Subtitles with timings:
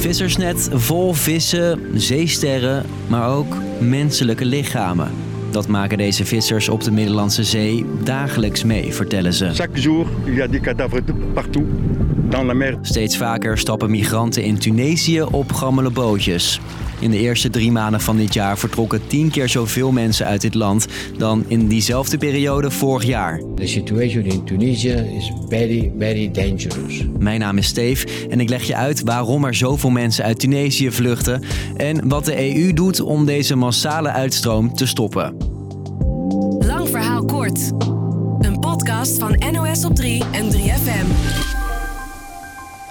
[0.00, 5.10] vissersnet vol vissen, zeesterren, maar ook menselijke lichamen.
[5.50, 9.50] Dat maken deze vissers op de Middellandse Zee dagelijks mee, vertellen ze.
[9.54, 11.02] Chaque jour, il y a des cadavres
[11.34, 11.66] partout
[12.30, 12.78] dans la mer.
[12.82, 16.60] Steeds vaker stappen migranten in Tunesië op gammele bootjes.
[17.00, 20.54] In de eerste drie maanden van dit jaar vertrokken tien keer zoveel mensen uit dit
[20.54, 20.86] land
[21.18, 23.42] dan in diezelfde periode vorig jaar.
[23.54, 27.04] The situation in Tunisia is very, very dangerous.
[27.18, 30.90] Mijn naam is Steve en ik leg je uit waarom er zoveel mensen uit Tunesië
[30.90, 31.42] vluchten
[31.76, 35.36] en wat de EU doet om deze massale uitstroom te stoppen.
[36.58, 37.70] Lang verhaal kort.
[38.38, 41.49] Een podcast van NOS op 3 en 3FM.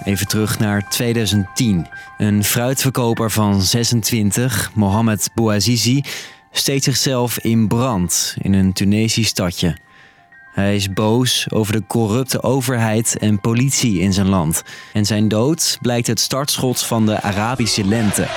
[0.03, 1.87] Even terug naar 2010.
[2.17, 6.03] Een fruitverkoper van 26, Mohamed Bouazizi,
[6.51, 9.77] steekt zichzelf in brand in een Tunesisch stadje.
[10.53, 14.63] Hij is boos over de corrupte overheid en politie in zijn land.
[14.93, 18.27] En zijn dood blijkt het startschot van de Arabische lente.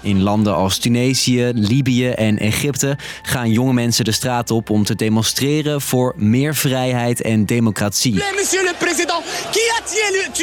[0.00, 4.94] In landen als Tunesië, Libië en Egypte gaan jonge mensen de straat op om te
[4.94, 8.22] demonstreren voor meer vrijheid en democratie.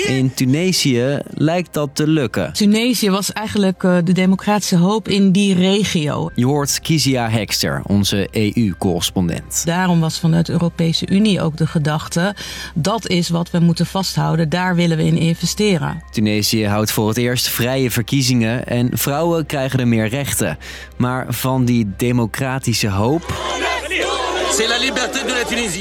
[0.07, 2.53] In Tunesië lijkt dat te lukken.
[2.53, 6.31] Tunesië was eigenlijk eh, de democratische hoop in die regio.
[6.35, 9.65] Je hoort Kizia Hekster, onze EU-correspondent.
[9.65, 12.35] Daarom was vanuit de Europese Unie ook de gedachte:
[12.73, 16.03] dat is wat we moeten vasthouden, daar willen we in investeren.
[16.11, 20.57] Tunesië houdt voor het eerst vrije verkiezingen en vrouwen krijgen er meer rechten.
[20.97, 24.44] Maar van die democratische hoop C'est la liberté de la Tunisie.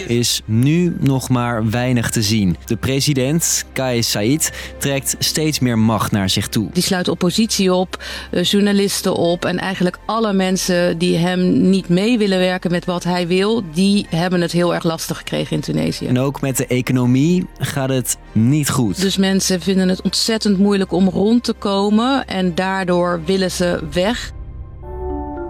[0.07, 2.57] Is nu nog maar weinig te zien.
[2.65, 6.69] De president, Kais Saied, trekt steeds meer macht naar zich toe.
[6.73, 12.19] Die sluit oppositie op, eh, journalisten op en eigenlijk alle mensen die hem niet mee
[12.19, 16.07] willen werken met wat hij wil, die hebben het heel erg lastig gekregen in Tunesië.
[16.07, 19.01] En ook met de economie gaat het niet goed.
[19.01, 24.33] Dus mensen vinden het ontzettend moeilijk om rond te komen en daardoor willen ze weg.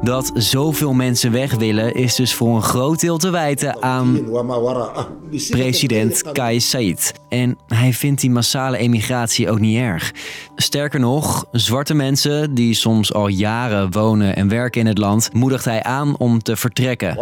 [0.04, 4.24] Dat zoveel mensen weg willen is dus voor een groot deel te wijten aan
[5.50, 7.12] president Kais Saied.
[7.28, 10.12] En hij vindt die massale emigratie ook niet erg.
[10.56, 15.64] Sterker nog, zwarte mensen die soms al jaren wonen en werken in het land, moedigt
[15.64, 17.16] hij aan om te vertrekken.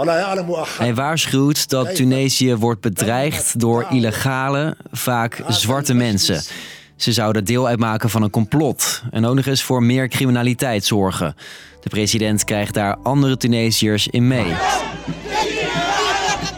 [0.79, 6.43] Hij waarschuwt dat Tunesië wordt bedreigd door illegale, vaak zwarte mensen.
[7.03, 11.35] Ze zouden deel uitmaken van een complot en ook nog eens voor meer criminaliteit zorgen.
[11.81, 14.53] De president krijgt daar andere Tunesiërs in mee.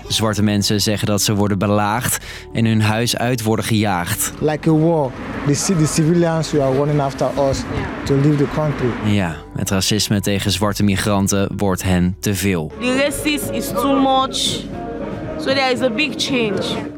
[0.08, 4.32] Zwarte mensen zeggen dat ze worden belaagd en hun huis uit worden gejaagd.
[4.40, 5.10] like a war.
[5.46, 7.58] The civilians who are running after us
[8.04, 9.14] to leave the country.
[9.14, 12.72] Ja, het racisme tegen zwarte migranten wordt hen te veel.
[12.80, 14.36] The racist is too much.
[15.38, 16.93] So there is a big change.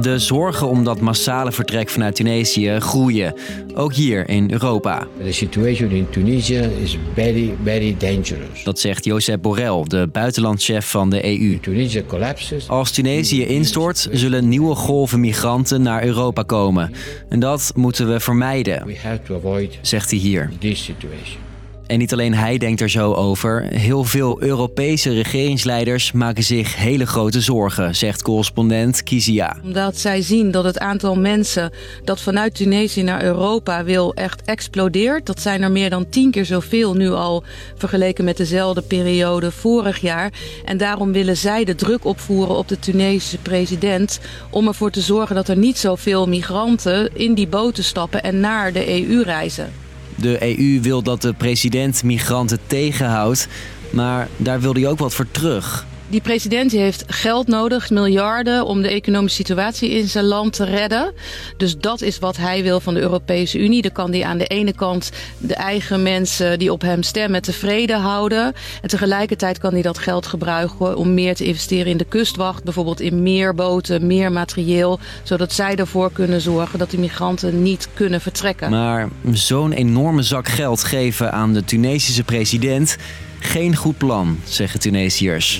[0.00, 3.34] De zorgen om dat massale vertrek vanuit Tunesië groeien,
[3.74, 5.06] ook hier in Europa.
[5.22, 8.62] The situation in Tunisia is very, very dangerous.
[8.64, 11.58] Dat zegt Josep Borrell, de buitenlandchef van de EU.
[11.60, 12.68] Tunisia collapses.
[12.68, 16.92] Als Tunesië instort, zullen nieuwe golven migranten naar Europa komen.
[17.28, 20.50] En dat moeten we vermijden, We have to avoid zegt hij hier.
[20.58, 21.45] this situation.
[21.86, 23.62] En niet alleen hij denkt er zo over.
[23.62, 29.56] Heel veel Europese regeringsleiders maken zich hele grote zorgen, zegt correspondent Kizia.
[29.64, 31.72] Omdat zij zien dat het aantal mensen
[32.04, 35.26] dat vanuit Tunesië naar Europa wil echt explodeert.
[35.26, 37.44] Dat zijn er meer dan tien keer zoveel nu al
[37.76, 40.32] vergeleken met dezelfde periode vorig jaar.
[40.64, 44.20] En daarom willen zij de druk opvoeren op de Tunesische president
[44.50, 48.72] om ervoor te zorgen dat er niet zoveel migranten in die boten stappen en naar
[48.72, 49.85] de EU reizen.
[50.16, 53.48] De EU wil dat de president migranten tegenhoudt,
[53.90, 55.86] maar daar wil hij ook wat voor terug.
[56.08, 61.12] Die president heeft geld nodig, miljarden, om de economische situatie in zijn land te redden.
[61.56, 63.82] Dus dat is wat hij wil van de Europese Unie.
[63.82, 68.00] Dan kan hij aan de ene kant de eigen mensen die op hem stemmen tevreden
[68.00, 68.54] houden.
[68.82, 72.64] En tegelijkertijd kan hij dat geld gebruiken om meer te investeren in de kustwacht.
[72.64, 74.98] Bijvoorbeeld in meer boten, meer materieel.
[75.22, 78.70] Zodat zij ervoor kunnen zorgen dat de migranten niet kunnen vertrekken.
[78.70, 82.96] Maar zo'n enorme zak geld geven aan de Tunesische president,
[83.40, 85.58] geen goed plan, zeggen Tunesiërs.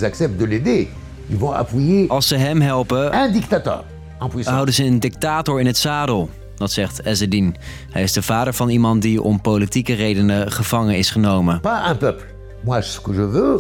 [2.09, 3.13] Als ze hem helpen,
[4.45, 6.31] houden ze een dictator in het zadel.
[6.57, 7.53] Dat zegt Ezzedine.
[7.91, 11.61] Hij is de vader van iemand die om politieke redenen gevangen is genomen.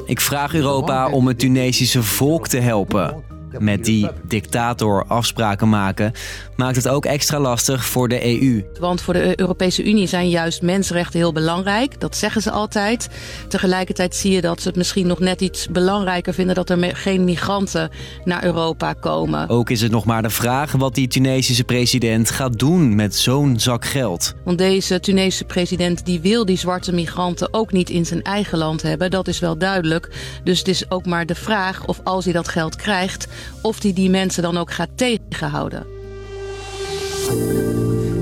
[0.06, 3.22] Ik vraag Europa om het Tunesische volk te helpen.
[3.58, 6.12] Met die dictator afspraken maken,
[6.56, 8.64] maakt het ook extra lastig voor de EU.
[8.81, 12.00] Want voor de Europese Unie zijn juist mensenrechten heel belangrijk.
[12.00, 13.08] Dat zeggen ze altijd.
[13.49, 17.25] Tegelijkertijd zie je dat ze het misschien nog net iets belangrijker vinden dat er geen
[17.25, 17.91] migranten
[18.25, 19.49] naar Europa komen.
[19.49, 23.61] Ook is het nog maar de vraag wat die Tunesische president gaat doen met zo'n
[23.61, 24.35] zak geld.
[24.44, 28.82] Want deze Tunesische president die wil die zwarte migranten ook niet in zijn eigen land
[28.82, 29.11] hebben.
[29.11, 30.11] Dat is wel duidelijk.
[30.44, 33.26] Dus het is ook maar de vraag of als hij dat geld krijgt,
[33.62, 35.87] of hij die mensen dan ook gaat tegenhouden.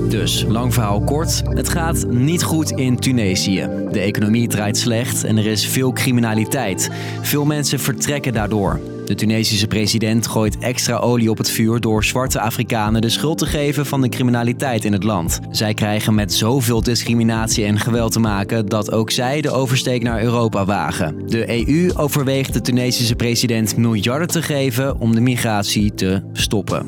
[0.09, 3.69] Dus, lang verhaal kort, het gaat niet goed in Tunesië.
[3.91, 6.89] De economie draait slecht en er is veel criminaliteit.
[7.21, 8.79] Veel mensen vertrekken daardoor.
[9.05, 13.45] De Tunesische president gooit extra olie op het vuur door zwarte Afrikanen de schuld te
[13.45, 15.39] geven van de criminaliteit in het land.
[15.51, 20.21] Zij krijgen met zoveel discriminatie en geweld te maken dat ook zij de oversteek naar
[20.21, 21.27] Europa wagen.
[21.27, 26.85] De EU overweegt de Tunesische president miljarden te geven om de migratie te stoppen.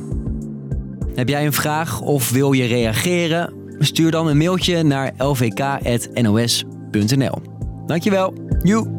[1.16, 3.54] Heb jij een vraag of wil je reageren?
[3.80, 6.62] Stuur dan een mailtje naar lvk.nos.nl.
[7.86, 8.34] Dankjewel.
[8.64, 8.97] Joe.